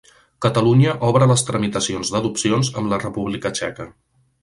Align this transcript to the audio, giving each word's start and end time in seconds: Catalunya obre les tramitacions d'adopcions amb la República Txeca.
Catalunya 0.45 0.95
obre 1.09 1.27
les 1.33 1.45
tramitacions 1.51 2.13
d'adopcions 2.17 2.75
amb 2.83 2.93
la 2.95 3.03
República 3.07 3.57
Txeca. 3.61 3.93